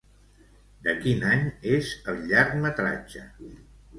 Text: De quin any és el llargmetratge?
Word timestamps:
De 0.85 0.95
quin 1.01 1.19
any 1.33 1.43
és 1.75 1.91
el 2.15 2.19
llargmetratge? 2.31 3.25